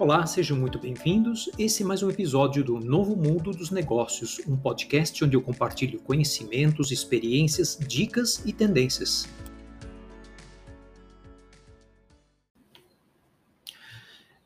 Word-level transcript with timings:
Olá, 0.00 0.24
sejam 0.26 0.56
muito 0.56 0.78
bem-vindos. 0.78 1.50
Esse 1.58 1.82
é 1.82 1.86
mais 1.86 2.04
um 2.04 2.08
episódio 2.08 2.62
do 2.62 2.78
Novo 2.78 3.16
Mundo 3.16 3.50
dos 3.50 3.72
Negócios, 3.72 4.40
um 4.46 4.56
podcast 4.56 5.24
onde 5.24 5.34
eu 5.34 5.42
compartilho 5.42 5.98
conhecimentos, 5.98 6.92
experiências, 6.92 7.76
dicas 7.76 8.40
e 8.46 8.52
tendências. 8.52 9.28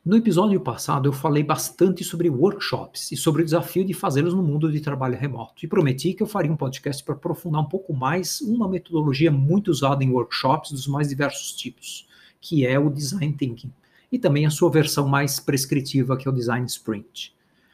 No 0.03 0.17
episódio 0.17 0.59
passado 0.59 1.07
eu 1.07 1.13
falei 1.13 1.43
bastante 1.43 2.03
sobre 2.03 2.31
workshops 2.31 3.11
e 3.11 3.15
sobre 3.15 3.43
o 3.43 3.45
desafio 3.45 3.85
de 3.85 3.93
fazê-los 3.93 4.33
no 4.33 4.41
mundo 4.41 4.71
de 4.71 4.79
trabalho 4.79 5.19
remoto 5.19 5.63
e 5.63 5.67
prometi 5.67 6.15
que 6.15 6.23
eu 6.23 6.27
faria 6.27 6.51
um 6.51 6.57
podcast 6.57 7.03
para 7.03 7.13
aprofundar 7.13 7.61
um 7.61 7.69
pouco 7.69 7.93
mais 7.93 8.41
uma 8.41 8.67
metodologia 8.67 9.29
muito 9.29 9.69
usada 9.69 10.03
em 10.03 10.09
workshops 10.09 10.71
dos 10.71 10.87
mais 10.87 11.09
diversos 11.09 11.53
tipos, 11.53 12.07
que 12.41 12.65
é 12.65 12.79
o 12.79 12.89
design 12.89 13.33
thinking 13.33 13.71
e 14.13 14.19
também 14.19 14.45
a 14.45 14.51
sua 14.51 14.69
versão 14.69 15.07
mais 15.07 15.39
prescritiva, 15.39 16.15
que 16.15 16.27
é 16.27 16.31
o 16.31 16.33
Design 16.33 16.63
Sprint. 16.67 17.33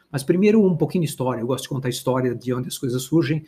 Mas 0.09 0.23
primeiro 0.23 0.65
um 0.65 0.73
pouquinho 0.73 1.03
de 1.03 1.09
história, 1.09 1.41
eu 1.41 1.45
gosto 1.45 1.63
de 1.63 1.69
contar 1.69 1.89
a 1.89 1.91
história 1.91 2.33
de 2.33 2.53
onde 2.53 2.69
as 2.69 2.77
coisas 2.77 3.03
surgem. 3.03 3.43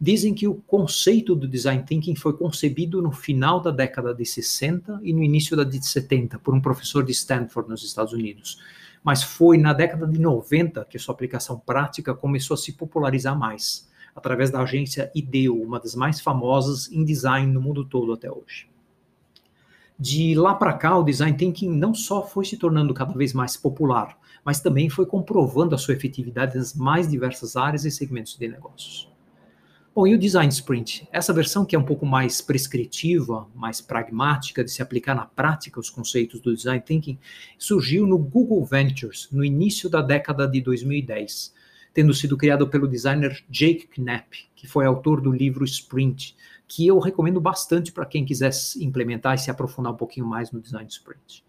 Dizem 0.00 0.32
que 0.32 0.48
o 0.48 0.54
conceito 0.54 1.34
do 1.34 1.46
Design 1.46 1.84
Thinking 1.84 2.14
foi 2.14 2.32
concebido 2.32 3.02
no 3.02 3.12
final 3.12 3.60
da 3.60 3.70
década 3.70 4.14
de 4.14 4.24
60 4.24 5.00
e 5.02 5.12
no 5.12 5.22
início 5.22 5.54
da 5.54 5.64
de 5.64 5.86
70 5.86 6.38
por 6.38 6.54
um 6.54 6.62
professor 6.62 7.04
de 7.04 7.12
Stanford 7.12 7.68
nos 7.68 7.84
Estados 7.84 8.14
Unidos. 8.14 8.58
Mas 9.04 9.22
foi 9.22 9.58
na 9.58 9.74
década 9.74 10.06
de 10.06 10.18
90 10.18 10.86
que 10.86 10.98
sua 10.98 11.14
aplicação 11.14 11.58
prática 11.58 12.14
começou 12.14 12.54
a 12.54 12.58
se 12.58 12.72
popularizar 12.72 13.38
mais, 13.38 13.86
através 14.16 14.48
da 14.48 14.62
agência 14.62 15.12
IDEO, 15.14 15.62
uma 15.62 15.78
das 15.78 15.94
mais 15.94 16.22
famosas 16.22 16.90
em 16.90 17.04
design 17.04 17.52
no 17.52 17.60
mundo 17.60 17.84
todo 17.84 18.14
até 18.14 18.32
hoje 18.32 18.69
de 20.00 20.34
lá 20.34 20.54
para 20.54 20.72
cá, 20.72 20.96
o 20.96 21.04
design 21.04 21.36
thinking 21.36 21.68
não 21.68 21.92
só 21.92 22.26
foi 22.26 22.46
se 22.46 22.56
tornando 22.56 22.94
cada 22.94 23.12
vez 23.12 23.34
mais 23.34 23.54
popular, 23.54 24.18
mas 24.42 24.58
também 24.58 24.88
foi 24.88 25.04
comprovando 25.04 25.74
a 25.74 25.78
sua 25.78 25.92
efetividade 25.92 26.56
nas 26.56 26.72
mais 26.72 27.06
diversas 27.06 27.54
áreas 27.54 27.84
e 27.84 27.90
segmentos 27.90 28.34
de 28.38 28.48
negócios. 28.48 29.10
Bom, 29.94 30.06
e 30.06 30.14
o 30.14 30.18
design 30.18 30.50
sprint? 30.50 31.06
Essa 31.12 31.34
versão 31.34 31.66
que 31.66 31.76
é 31.76 31.78
um 31.78 31.84
pouco 31.84 32.06
mais 32.06 32.40
prescritiva, 32.40 33.46
mais 33.54 33.82
pragmática 33.82 34.64
de 34.64 34.70
se 34.70 34.80
aplicar 34.80 35.14
na 35.14 35.26
prática 35.26 35.78
os 35.78 35.90
conceitos 35.90 36.40
do 36.40 36.56
design 36.56 36.80
thinking, 36.80 37.18
surgiu 37.58 38.06
no 38.06 38.16
Google 38.16 38.64
Ventures 38.64 39.28
no 39.30 39.44
início 39.44 39.90
da 39.90 40.00
década 40.00 40.48
de 40.48 40.62
2010, 40.62 41.52
tendo 41.92 42.14
sido 42.14 42.38
criado 42.38 42.66
pelo 42.68 42.88
designer 42.88 43.44
Jake 43.50 43.88
Knapp, 43.88 44.48
que 44.56 44.66
foi 44.66 44.86
autor 44.86 45.20
do 45.20 45.30
livro 45.30 45.64
Sprint, 45.66 46.34
que 46.70 46.86
eu 46.86 47.00
recomendo 47.00 47.40
bastante 47.40 47.90
para 47.90 48.06
quem 48.06 48.24
quiser 48.24 48.52
implementar 48.78 49.34
e 49.34 49.38
se 49.38 49.50
aprofundar 49.50 49.92
um 49.92 49.96
pouquinho 49.96 50.24
mais 50.24 50.52
no 50.52 50.60
design 50.60 50.88
sprint. 50.88 51.44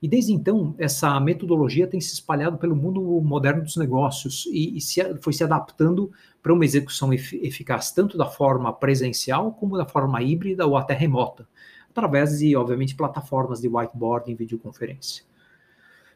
E 0.00 0.06
desde 0.06 0.32
então, 0.32 0.72
essa 0.78 1.18
metodologia 1.18 1.84
tem 1.84 2.00
se 2.00 2.14
espalhado 2.14 2.56
pelo 2.58 2.76
mundo 2.76 3.00
moderno 3.22 3.64
dos 3.64 3.76
negócios 3.76 4.46
e, 4.52 4.76
e 4.76 4.80
se, 4.80 5.02
foi 5.20 5.32
se 5.32 5.42
adaptando 5.42 6.12
para 6.40 6.52
uma 6.52 6.64
execução 6.64 7.12
eficaz 7.12 7.90
tanto 7.90 8.16
da 8.16 8.26
forma 8.26 8.72
presencial 8.72 9.50
como 9.52 9.76
da 9.76 9.84
forma 9.84 10.22
híbrida 10.22 10.64
ou 10.64 10.76
até 10.76 10.94
remota, 10.94 11.44
através 11.90 12.38
de, 12.38 12.54
obviamente, 12.54 12.94
plataformas 12.94 13.60
de 13.60 13.66
whiteboard 13.66 14.30
e 14.30 14.34
videoconferência. 14.36 15.24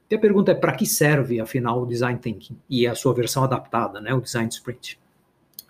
E 0.08 0.14
a 0.14 0.18
pergunta 0.20 0.52
é 0.52 0.54
para 0.54 0.72
que 0.72 0.86
serve, 0.86 1.40
afinal, 1.40 1.82
o 1.82 1.86
design 1.86 2.20
thinking 2.20 2.56
e 2.70 2.86
a 2.86 2.94
sua 2.94 3.12
versão 3.12 3.42
adaptada, 3.42 4.00
né, 4.00 4.14
o 4.14 4.20
design 4.20 4.48
sprint? 4.48 5.00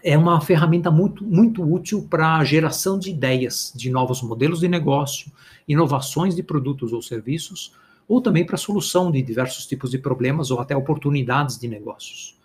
É 0.03 0.17
uma 0.17 0.41
ferramenta 0.41 0.91
muito, 0.91 1.25
muito 1.25 1.63
útil 1.63 2.07
para 2.09 2.37
a 2.37 2.45
geração 2.45 2.99
de 2.99 3.11
ideias, 3.11 3.73
de 3.75 3.91
novos 3.91 4.23
modelos 4.23 4.61
de 4.61 4.69
negócio, 4.69 5.31
inovações 5.67 6.35
de 6.35 6.43
produtos 6.43 6.93
ou 6.93 7.03
serviços, 7.03 7.73
ou 8.09 8.21
também 8.21 8.45
para 8.45 8.55
a 8.55 8.59
solução 8.59 9.11
de 9.11 9.21
diversos 9.21 9.67
tipos 9.67 9.91
de 9.91 9.99
problemas 9.99 10.51
ou 10.51 10.61
até 10.61 10.77
oportunidades 10.77 11.59
de 11.59 11.67
negócios. 11.67 12.37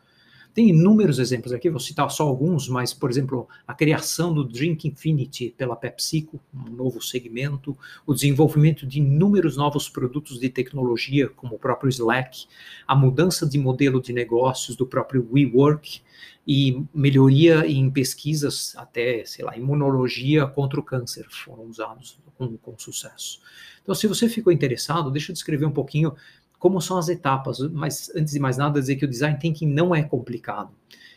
Tem 0.53 0.69
inúmeros 0.69 1.17
exemplos 1.17 1.53
aqui, 1.53 1.69
vou 1.69 1.79
citar 1.79 2.09
só 2.11 2.23
alguns, 2.23 2.67
mas, 2.67 2.93
por 2.93 3.09
exemplo, 3.09 3.47
a 3.65 3.73
criação 3.73 4.33
do 4.33 4.43
Drink 4.43 4.87
Infinity 4.87 5.53
pela 5.57 5.75
PepsiCo, 5.75 6.39
um 6.53 6.69
novo 6.71 7.01
segmento, 7.01 7.77
o 8.05 8.13
desenvolvimento 8.13 8.85
de 8.85 8.99
inúmeros 8.99 9.55
novos 9.55 9.87
produtos 9.87 10.39
de 10.39 10.49
tecnologia, 10.49 11.29
como 11.29 11.55
o 11.55 11.59
próprio 11.59 11.89
Slack, 11.89 12.47
a 12.85 12.95
mudança 12.95 13.47
de 13.47 13.57
modelo 13.57 14.01
de 14.01 14.11
negócios 14.11 14.75
do 14.75 14.85
próprio 14.85 15.27
WeWork, 15.31 16.01
e 16.47 16.83
melhoria 16.93 17.67
em 17.67 17.89
pesquisas, 17.89 18.73
até, 18.75 19.23
sei 19.25 19.45
lá, 19.45 19.55
imunologia 19.55 20.47
contra 20.47 20.79
o 20.79 20.83
câncer 20.83 21.25
foram 21.29 21.65
usados 21.65 22.19
com, 22.35 22.57
com 22.57 22.77
sucesso. 22.77 23.39
Então, 23.81 23.93
se 23.95 24.07
você 24.07 24.27
ficou 24.27 24.51
interessado, 24.51 25.11
deixa 25.11 25.31
eu 25.31 25.33
descrever 25.33 25.65
um 25.65 25.71
pouquinho 25.71 26.13
como 26.61 26.79
são 26.79 26.95
as 26.95 27.09
etapas, 27.09 27.57
mas 27.71 28.11
antes 28.15 28.33
de 28.33 28.39
mais 28.39 28.55
nada, 28.55 28.79
dizer 28.79 28.95
que 28.95 29.05
o 29.05 29.07
design 29.07 29.35
thinking 29.39 29.65
não 29.65 29.95
é 29.95 30.03
complicado. 30.03 30.69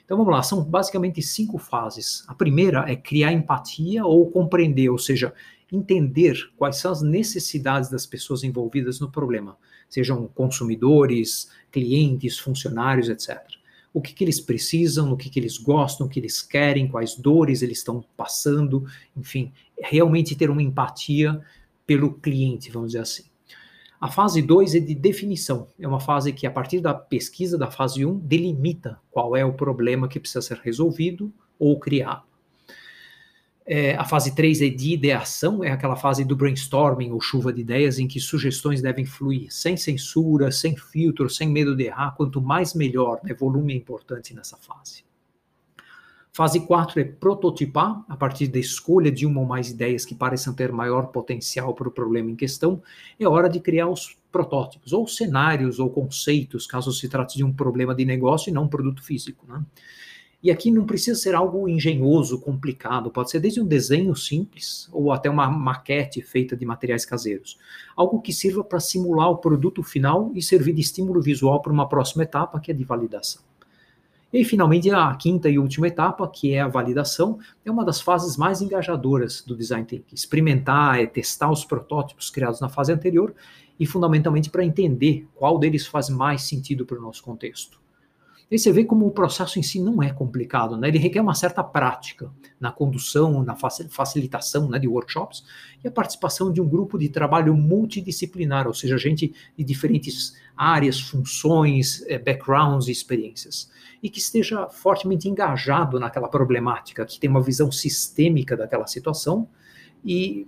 Então 0.03 0.17
vamos 0.17 0.33
lá, 0.33 0.43
são 0.43 0.65
basicamente 0.65 1.21
cinco 1.21 1.59
fases. 1.59 2.25
A 2.27 2.35
primeira 2.35 2.91
é 2.91 2.97
criar 2.97 3.31
empatia 3.31 4.07
ou 4.07 4.31
compreender, 4.31 4.89
ou 4.89 4.97
seja, 4.97 5.35
entender 5.71 6.35
quais 6.57 6.77
são 6.77 6.91
as 6.91 7.03
necessidades 7.03 7.91
das 7.91 8.07
pessoas 8.07 8.43
envolvidas 8.43 9.01
no 9.01 9.11
problema, 9.11 9.59
sejam 9.87 10.27
consumidores, 10.35 11.51
clientes, 11.71 12.39
funcionários, 12.39 13.11
etc 13.11 13.39
o 13.95 14.01
que, 14.01 14.13
que 14.13 14.25
eles 14.25 14.41
precisam, 14.41 15.13
o 15.13 15.17
que, 15.17 15.31
que 15.31 15.39
eles 15.39 15.57
gostam, 15.57 16.09
o 16.09 16.11
que 16.11 16.19
eles 16.19 16.43
querem, 16.43 16.89
quais 16.89 17.15
dores 17.15 17.63
eles 17.63 17.79
estão 17.79 18.05
passando, 18.17 18.85
enfim, 19.17 19.53
realmente 19.81 20.35
ter 20.35 20.51
uma 20.51 20.61
empatia 20.61 21.41
pelo 21.87 22.15
cliente, 22.15 22.73
vamos 22.73 22.89
dizer 22.89 23.03
assim. 23.03 23.34
A 24.05 24.11
fase 24.11 24.43
2 24.43 24.75
é 24.75 24.81
de 24.81 24.95
definição, 24.95 25.67
é 25.81 25.89
uma 25.89 25.99
fase 25.99 26.31
que, 26.31 26.47
a 26.47 26.51
partir 26.51 26.79
da 26.79 26.93
pesquisa 26.93 27.57
da 27.57 27.71
fase 27.71 28.05
1, 28.05 28.11
um, 28.11 28.19
delimita 28.19 29.01
qual 29.11 29.35
é 29.35 29.43
o 29.47 29.55
problema 29.55 30.07
que 30.07 30.21
precisa 30.21 30.43
ser 30.43 30.59
resolvido 30.59 31.33
ou 31.59 31.81
criado. 31.81 32.23
É, 33.65 33.97
a 33.97 34.05
fase 34.05 34.35
3 34.35 34.61
é 34.61 34.69
de 34.69 34.93
ideação, 34.93 35.65
é 35.65 35.71
aquela 35.71 35.97
fase 35.97 36.23
do 36.23 36.37
brainstorming 36.37 37.13
ou 37.13 37.21
chuva 37.23 37.51
de 37.51 37.63
ideias 37.63 37.99
em 37.99 38.07
que 38.07 38.21
sugestões 38.21 38.83
devem 38.83 39.07
fluir 39.07 39.47
sem 39.49 39.75
censura, 39.75 40.53
sem 40.53 40.77
filtro, 40.77 41.31
sem 41.31 41.49
medo 41.49 41.75
de 41.75 41.85
errar. 41.85 42.15
Quanto 42.15 42.43
mais 42.43 42.75
melhor, 42.75 43.21
né? 43.25 43.33
volume 43.33 43.73
é 43.73 43.77
importante 43.79 44.35
nessa 44.35 44.59
fase. 44.59 45.03
Fase 46.37 46.59
4 46.59 46.99
é 46.99 47.05
prototipar, 47.05 48.05
a 48.09 48.17
partir 48.17 48.49
da 48.49 48.59
escolha 48.59 49.09
de 49.09 49.25
uma 49.25 49.41
ou 49.41 49.47
mais 49.47 49.71
ideias 49.71 50.05
que 50.05 50.17
pareçam 50.17 50.53
ter 50.53 50.73
maior 50.73 51.13
potencial 51.13 51.73
para 51.75 51.87
o 51.87 51.93
problema 51.93 52.29
em 52.29 52.35
questão. 52.35 52.83
É 53.21 53.29
hora 53.29 53.49
de 53.49 53.61
criar 53.61 53.89
os 53.89 54.19
protótipos, 54.33 54.93
ou 54.93 55.07
cenários, 55.07 55.79
ou 55.79 55.89
conceitos, 55.89 56.67
caso 56.67 56.93
se 56.93 57.09
trate 57.09 57.37
de 57.37 57.45
um 57.45 57.53
problema 57.53 57.95
de 57.95 58.05
negócio 58.05 58.51
e 58.51 58.53
não 58.53 58.65
um 58.65 58.69
produto 58.69 59.01
físico. 59.01 59.47
Né? 59.47 59.63
E 60.43 60.51
aqui 60.51 60.73
não 60.73 60.85
precisa 60.85 61.17
ser 61.17 61.37
algo 61.37 61.69
engenhoso, 61.69 62.41
complicado, 62.41 63.13
pode 63.13 63.31
ser 63.31 63.39
desde 63.39 63.61
um 63.61 63.67
desenho 63.67 64.17
simples 64.17 64.89
ou 64.93 65.13
até 65.13 65.31
uma 65.31 65.49
maquete 65.49 66.21
feita 66.21 66.57
de 66.57 66.67
materiais 66.67 67.07
caseiros. 67.07 67.57
Algo 67.95 68.21
que 68.21 68.33
sirva 68.33 68.65
para 68.65 68.81
simular 68.81 69.31
o 69.31 69.39
produto 69.39 69.85
final 69.85 70.33
e 70.35 70.43
servir 70.43 70.73
de 70.73 70.81
estímulo 70.81 71.23
visual 71.23 71.63
para 71.63 71.73
uma 71.73 71.89
próxima 71.89 72.25
etapa, 72.25 72.59
que 72.59 72.73
é 72.73 72.75
de 72.75 72.83
validação. 72.83 73.41
E 74.35 74.45
finalmente 74.45 74.91
a 74.91 75.15
quinta 75.15 75.49
e 75.49 75.61
última 75.61 75.87
etapa, 75.87 76.27
que 76.27 76.53
é 76.53 76.61
a 76.61 76.67
validação, 76.67 77.39
é 77.65 77.71
uma 77.71 77.85
das 77.85 78.01
fases 78.01 78.37
mais 78.37 78.61
engajadoras 78.61 79.41
do 79.43 79.57
design 79.57 79.87
thinking. 79.87 80.13
Experimentar, 80.13 81.01
é 81.01 81.07
testar 81.07 81.53
os 81.53 81.65
protótipos 81.65 82.31
criados 82.31 82.61
na 82.61 82.69
fase 82.69 82.93
anterior 82.93 83.33
e 83.79 83.87
fundamentalmente 83.87 84.51
para 84.51 84.65
entender 84.65 85.29
qual 85.37 85.57
deles 85.57 85.87
faz 85.87 86.11
mais 86.11 86.43
sentido 86.43 86.85
para 86.85 86.99
o 86.99 87.01
nosso 87.01 87.23
contexto. 87.23 87.79
E 88.51 88.59
você 88.59 88.71
vê 88.71 88.85
como 88.85 89.07
o 89.07 89.11
processo 89.11 89.59
em 89.59 89.63
si 89.63 89.81
não 89.81 90.03
é 90.03 90.13
complicado, 90.13 90.77
né? 90.77 90.89
Ele 90.89 90.99
requer 90.99 91.21
uma 91.21 91.35
certa 91.35 91.63
prática 91.65 92.31
na 92.61 92.71
condução, 92.71 93.43
na 93.43 93.57
facilitação 93.57 94.69
né, 94.69 94.79
de 94.79 94.87
workshops 94.87 95.45
e 95.83 95.89
a 95.89 95.91
participação 95.91 96.53
de 96.53 96.61
um 96.61 96.69
grupo 96.69 96.99
de 96.99 97.09
trabalho 97.09 97.55
multidisciplinar, 97.55 98.67
ou 98.67 98.75
seja, 98.75 98.99
gente 98.99 99.35
de 99.57 99.65
diferentes 99.65 100.35
áreas, 100.57 101.01
funções, 101.01 102.05
eh, 102.07 102.19
backgrounds 102.19 102.89
e 102.89 102.93
experiências, 102.93 103.71
e 104.03 104.11
que 104.11 104.19
esteja 104.19 104.69
fortemente 104.69 105.29
engajado 105.29 105.99
naquela 105.99 106.29
problemática, 106.29 107.05
que 107.07 107.19
tem 107.19 107.31
uma 107.31 107.43
visão 107.43 107.73
sistêmica 107.73 108.57
daquela 108.57 108.87
situação 108.87 109.49
e 110.05 110.47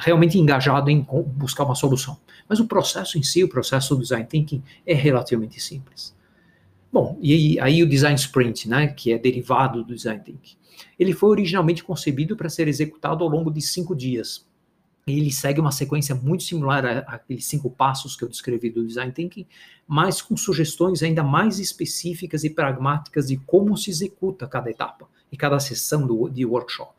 realmente 0.00 0.38
engajado 0.38 0.90
em 0.90 1.06
buscar 1.36 1.64
uma 1.64 1.74
solução. 1.74 2.18
Mas 2.48 2.58
o 2.58 2.66
processo 2.66 3.18
em 3.18 3.22
si, 3.22 3.44
o 3.44 3.48
processo 3.48 3.94
do 3.94 4.02
design 4.02 4.26
thinking, 4.26 4.62
é 4.86 4.94
relativamente 4.94 5.60
simples. 5.60 6.16
Bom, 6.90 7.18
e 7.20 7.60
aí 7.60 7.82
o 7.82 7.88
design 7.88 8.16
sprint, 8.16 8.68
né, 8.68 8.88
que 8.88 9.12
é 9.12 9.18
derivado 9.18 9.84
do 9.84 9.94
design 9.94 10.22
thinking, 10.24 10.56
ele 10.98 11.12
foi 11.12 11.30
originalmente 11.30 11.84
concebido 11.84 12.36
para 12.36 12.48
ser 12.48 12.66
executado 12.66 13.22
ao 13.22 13.30
longo 13.30 13.50
de 13.50 13.60
cinco 13.60 13.94
dias. 13.94 14.46
Ele 15.06 15.30
segue 15.32 15.60
uma 15.60 15.72
sequência 15.72 16.14
muito 16.14 16.42
similar 16.42 17.04
àqueles 17.06 17.46
cinco 17.46 17.70
passos 17.70 18.14
que 18.14 18.24
eu 18.24 18.28
descrevi 18.28 18.70
do 18.70 18.86
design 18.86 19.12
thinking, 19.12 19.46
mas 19.86 20.20
com 20.20 20.36
sugestões 20.36 21.02
ainda 21.02 21.22
mais 21.22 21.58
específicas 21.58 22.44
e 22.44 22.50
pragmáticas 22.50 23.28
de 23.28 23.36
como 23.38 23.76
se 23.76 23.90
executa 23.90 24.46
cada 24.46 24.70
etapa 24.70 25.08
e 25.30 25.36
cada 25.36 25.58
sessão 25.60 26.06
do, 26.06 26.28
de 26.28 26.44
workshop. 26.44 26.97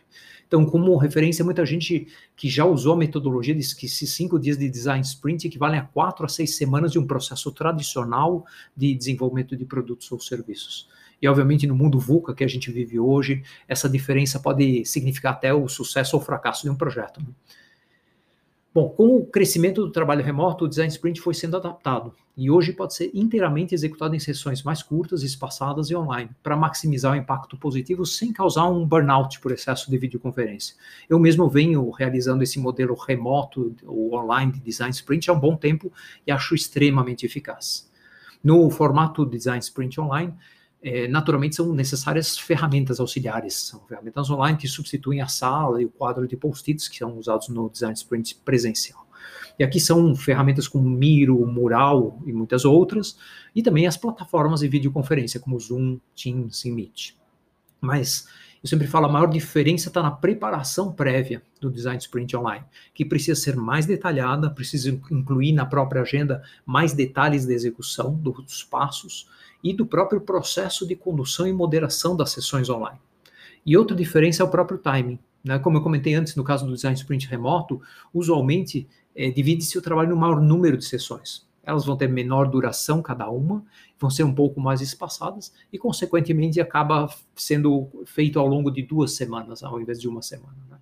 Então, 0.49 0.65
como 0.65 0.97
referência, 0.97 1.45
muita 1.45 1.63
gente 1.63 2.07
que 2.35 2.49
já 2.49 2.65
usou 2.65 2.93
a 2.93 2.97
metodologia 2.97 3.53
diz 3.53 3.71
que 3.71 3.85
esses 3.85 4.11
cinco 4.11 4.39
dias 4.39 4.57
de 4.57 4.67
design 4.67 5.05
sprint 5.05 5.45
equivalem 5.45 5.79
a 5.79 5.83
quatro 5.83 6.25
a 6.25 6.27
seis 6.27 6.57
semanas 6.57 6.91
de 6.91 6.97
um 6.97 7.05
processo 7.05 7.51
tradicional 7.51 8.43
de 8.75 8.95
desenvolvimento 8.95 9.55
de 9.55 9.63
produtos 9.63 10.11
ou 10.11 10.19
serviços. 10.19 10.89
E, 11.21 11.27
obviamente, 11.27 11.67
no 11.67 11.75
mundo 11.75 11.99
VUCA 11.99 12.33
que 12.33 12.43
a 12.43 12.47
gente 12.47 12.71
vive 12.71 12.99
hoje, 12.99 13.43
essa 13.67 13.87
diferença 13.87 14.39
pode 14.39 14.83
significar 14.85 15.33
até 15.33 15.53
o 15.53 15.67
sucesso 15.67 16.17
ou 16.17 16.21
fracasso 16.21 16.63
de 16.63 16.71
um 16.71 16.75
projeto. 16.75 17.19
Né? 17.19 17.27
Bom, 18.79 18.87
com 18.91 19.17
o 19.17 19.25
crescimento 19.25 19.81
do 19.85 19.91
trabalho 19.91 20.23
remoto, 20.23 20.63
o 20.63 20.67
design 20.69 20.89
sprint 20.89 21.19
foi 21.19 21.33
sendo 21.33 21.57
adaptado 21.57 22.13
e 22.37 22.49
hoje 22.49 22.71
pode 22.71 22.93
ser 22.93 23.11
inteiramente 23.13 23.75
executado 23.75 24.15
em 24.15 24.19
sessões 24.19 24.63
mais 24.63 24.81
curtas, 24.81 25.21
espaçadas 25.21 25.89
e 25.89 25.95
online, 25.97 26.29
para 26.41 26.55
maximizar 26.55 27.11
o 27.11 27.15
impacto 27.17 27.57
positivo 27.57 28.05
sem 28.05 28.31
causar 28.31 28.69
um 28.69 28.85
burnout 28.85 29.41
por 29.41 29.51
excesso 29.51 29.91
de 29.91 29.97
videoconferência. 29.97 30.77
Eu 31.09 31.19
mesmo 31.19 31.49
venho 31.49 31.89
realizando 31.89 32.41
esse 32.41 32.57
modelo 32.57 32.95
remoto 32.95 33.75
ou 33.85 34.15
online 34.15 34.53
de 34.53 34.61
design 34.61 34.91
sprint 34.91 35.29
há 35.29 35.33
um 35.33 35.39
bom 35.41 35.57
tempo 35.57 35.91
e 36.25 36.31
acho 36.31 36.55
extremamente 36.55 37.25
eficaz. 37.25 37.91
No 38.41 38.69
formato 38.69 39.25
design 39.25 39.59
sprint 39.59 39.99
online, 39.99 40.33
é, 40.81 41.07
naturalmente 41.07 41.55
são 41.55 41.73
necessárias 41.73 42.37
ferramentas 42.37 42.99
auxiliares, 42.99 43.53
são 43.53 43.81
ferramentas 43.81 44.29
online 44.29 44.57
que 44.57 44.67
substituem 44.67 45.21
a 45.21 45.27
sala 45.27 45.81
e 45.81 45.85
o 45.85 45.89
quadro 45.89 46.27
de 46.27 46.37
post-its 46.37 46.87
que 46.87 46.97
são 46.97 47.17
usados 47.17 47.49
no 47.49 47.69
Design 47.69 47.93
Sprint 47.93 48.35
presencial. 48.45 49.05
E 49.57 49.63
aqui 49.63 49.79
são 49.79 50.15
ferramentas 50.15 50.69
como 50.69 50.89
Miro, 50.89 51.45
Mural 51.45 52.21
e 52.25 52.31
muitas 52.31 52.63
outras, 52.63 53.17
e 53.53 53.61
também 53.61 53.85
as 53.85 53.97
plataformas 53.97 54.61
de 54.61 54.69
videoconferência 54.69 55.39
como 55.39 55.59
Zoom, 55.59 55.99
Teams 56.15 56.63
e 56.63 56.71
Meet. 56.71 57.11
Mas 57.81 58.25
eu 58.63 58.69
sempre 58.69 58.87
falo, 58.87 59.05
a 59.05 59.11
maior 59.11 59.27
diferença 59.27 59.87
está 59.87 60.01
na 60.01 60.11
preparação 60.11 60.91
prévia 60.91 61.41
do 61.61 61.71
Design 61.71 61.97
Sprint 61.97 62.35
Online, 62.35 62.65
que 62.93 63.05
precisa 63.05 63.39
ser 63.39 63.55
mais 63.55 63.85
detalhada, 63.85 64.49
precisa 64.49 64.89
incluir 65.11 65.53
na 65.53 65.65
própria 65.65 66.01
agenda 66.01 66.43
mais 66.65 66.93
detalhes 66.93 67.45
da 67.45 67.53
execução 67.53 68.13
dos 68.13 68.63
passos, 68.63 69.29
e 69.63 69.73
do 69.73 69.85
próprio 69.85 70.21
processo 70.21 70.87
de 70.87 70.95
condução 70.95 71.47
e 71.47 71.53
moderação 71.53 72.15
das 72.15 72.31
sessões 72.31 72.69
online. 72.69 72.99
E 73.65 73.77
outra 73.77 73.95
diferença 73.95 74.41
é 74.41 74.45
o 74.45 74.49
próprio 74.49 74.77
timing. 74.77 75.19
Né? 75.43 75.59
Como 75.59 75.77
eu 75.77 75.81
comentei 75.81 76.13
antes, 76.13 76.35
no 76.35 76.43
caso 76.43 76.65
do 76.65 76.73
design 76.73 76.97
sprint 76.97 77.27
remoto, 77.27 77.81
usualmente 78.13 78.87
é, 79.15 79.29
divide-se 79.29 79.77
o 79.77 79.81
trabalho 79.81 80.09
no 80.09 80.17
maior 80.17 80.41
número 80.41 80.77
de 80.77 80.85
sessões. 80.85 81.47
Elas 81.63 81.85
vão 81.85 81.95
ter 81.95 82.07
menor 82.07 82.49
duração 82.49 83.01
cada 83.01 83.29
uma, 83.29 83.63
vão 83.99 84.09
ser 84.09 84.23
um 84.23 84.33
pouco 84.33 84.59
mais 84.59 84.81
espaçadas 84.81 85.53
e, 85.71 85.77
consequentemente, 85.77 86.59
acaba 86.59 87.07
sendo 87.35 87.87
feito 88.05 88.39
ao 88.39 88.47
longo 88.47 88.71
de 88.71 88.81
duas 88.81 89.11
semanas, 89.11 89.61
ao 89.61 89.79
invés 89.79 89.99
de 89.99 90.07
uma 90.07 90.21
semana. 90.21 90.57
Né? 90.69 90.77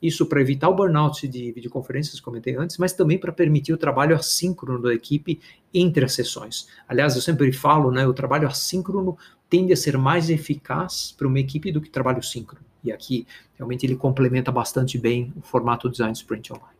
Isso 0.00 0.26
para 0.26 0.40
evitar 0.40 0.68
o 0.68 0.74
burnout 0.74 1.26
de 1.26 1.52
videoconferências, 1.52 2.20
comentei 2.20 2.56
antes, 2.56 2.78
mas 2.78 2.92
também 2.92 3.18
para 3.18 3.32
permitir 3.32 3.72
o 3.72 3.78
trabalho 3.78 4.14
assíncrono 4.14 4.82
da 4.82 4.94
equipe 4.94 5.40
entre 5.72 6.04
as 6.04 6.12
sessões. 6.12 6.68
Aliás, 6.88 7.16
eu 7.16 7.22
sempre 7.22 7.52
falo, 7.52 7.90
né, 7.90 8.06
o 8.06 8.14
trabalho 8.14 8.46
assíncrono 8.46 9.16
tende 9.50 9.72
a 9.72 9.76
ser 9.76 9.98
mais 9.98 10.30
eficaz 10.30 11.14
para 11.16 11.26
uma 11.26 11.40
equipe 11.40 11.72
do 11.72 11.80
que 11.80 11.90
trabalho 11.90 12.22
síncrono. 12.22 12.64
E 12.84 12.92
aqui, 12.92 13.26
realmente, 13.56 13.84
ele 13.84 13.96
complementa 13.96 14.52
bastante 14.52 14.96
bem 14.98 15.32
o 15.36 15.42
formato 15.42 15.88
Design 15.88 16.12
Sprint 16.12 16.52
Online. 16.52 16.78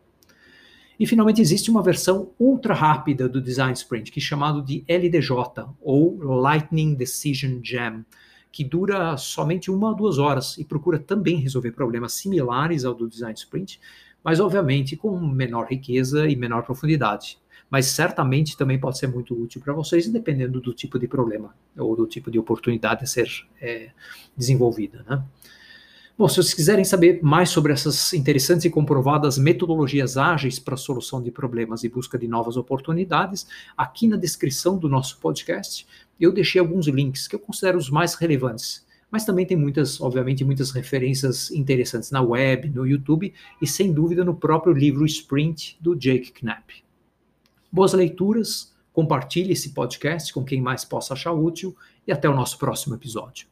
E 0.98 1.06
finalmente 1.06 1.40
existe 1.40 1.70
uma 1.70 1.82
versão 1.82 2.30
ultra 2.38 2.74
rápida 2.74 3.28
do 3.28 3.40
Design 3.40 3.72
Sprint, 3.72 4.10
que 4.10 4.18
é 4.18 4.22
chamado 4.22 4.62
de 4.62 4.84
LDJ, 4.88 5.30
ou 5.80 6.18
Lightning 6.20 6.94
Decision 6.94 7.60
Jam, 7.62 8.04
que 8.50 8.64
dura 8.64 9.16
somente 9.16 9.70
uma 9.70 9.90
ou 9.90 9.94
duas 9.94 10.18
horas 10.18 10.56
e 10.58 10.64
procura 10.64 10.98
também 10.98 11.36
resolver 11.36 11.72
problemas 11.72 12.14
similares 12.14 12.84
ao 12.84 12.94
do 12.94 13.08
Design 13.08 13.34
Sprint, 13.34 13.80
mas 14.22 14.40
obviamente 14.40 14.96
com 14.96 15.18
menor 15.20 15.66
riqueza 15.68 16.28
e 16.28 16.36
menor 16.36 16.62
profundidade. 16.62 17.38
Mas 17.70 17.86
certamente 17.86 18.56
também 18.56 18.78
pode 18.78 18.98
ser 18.98 19.08
muito 19.08 19.34
útil 19.34 19.60
para 19.60 19.74
vocês, 19.74 20.08
dependendo 20.08 20.60
do 20.60 20.72
tipo 20.72 20.98
de 20.98 21.06
problema 21.06 21.54
ou 21.76 21.94
do 21.94 22.06
tipo 22.06 22.30
de 22.30 22.38
oportunidade 22.38 23.04
a 23.04 23.06
ser 23.06 23.28
é, 23.60 23.90
desenvolvida. 24.36 25.04
Né? 25.08 25.22
Bom, 26.18 26.26
se 26.26 26.34
vocês 26.34 26.52
quiserem 26.52 26.84
saber 26.84 27.20
mais 27.22 27.48
sobre 27.48 27.72
essas 27.72 28.12
interessantes 28.12 28.64
e 28.64 28.70
comprovadas 28.70 29.38
metodologias 29.38 30.16
ágeis 30.16 30.58
para 30.58 30.74
a 30.74 30.76
solução 30.76 31.22
de 31.22 31.30
problemas 31.30 31.84
e 31.84 31.88
busca 31.88 32.18
de 32.18 32.26
novas 32.26 32.56
oportunidades, 32.56 33.46
aqui 33.76 34.08
na 34.08 34.16
descrição 34.16 34.76
do 34.76 34.88
nosso 34.88 35.20
podcast 35.20 35.86
eu 36.18 36.32
deixei 36.32 36.60
alguns 36.60 36.88
links 36.88 37.28
que 37.28 37.36
eu 37.36 37.38
considero 37.38 37.78
os 37.78 37.88
mais 37.88 38.16
relevantes. 38.16 38.84
Mas 39.08 39.24
também 39.24 39.46
tem 39.46 39.56
muitas, 39.56 40.00
obviamente, 40.00 40.44
muitas 40.44 40.72
referências 40.72 41.52
interessantes 41.52 42.10
na 42.10 42.20
web, 42.20 42.68
no 42.68 42.84
YouTube 42.84 43.32
e 43.62 43.66
sem 43.68 43.92
dúvida 43.92 44.24
no 44.24 44.34
próprio 44.34 44.72
livro 44.72 45.06
Sprint 45.06 45.78
do 45.80 45.94
Jake 45.94 46.32
Knapp. 46.32 46.82
Boas 47.70 47.92
leituras, 47.92 48.74
compartilhe 48.92 49.52
esse 49.52 49.68
podcast 49.70 50.34
com 50.34 50.44
quem 50.44 50.60
mais 50.60 50.84
possa 50.84 51.14
achar 51.14 51.30
útil 51.30 51.76
e 52.04 52.10
até 52.10 52.28
o 52.28 52.34
nosso 52.34 52.58
próximo 52.58 52.96
episódio. 52.96 53.46